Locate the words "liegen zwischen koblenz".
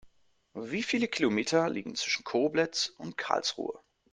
1.69-2.91